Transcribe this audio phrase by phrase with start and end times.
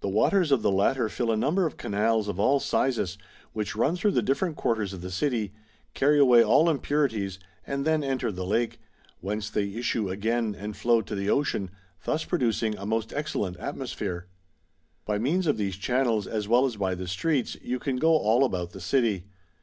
[0.00, 3.18] The waters of the latter fill a number of canals of all sizes
[3.52, 5.52] which run through the difiercnt quarters of the city,
[5.92, 8.80] carry away all impurities, and then enter the Lake;
[9.20, 11.70] whence they issue again and flow to the Ocean,
[12.04, 14.28] thus producing a most excellent atmo sphere.
[15.04, 18.44] By means of these channels, as well as by the streets, you can go all
[18.44, 19.26] about the city.